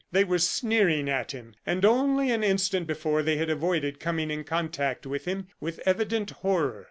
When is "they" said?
0.11-0.23, 3.21-3.37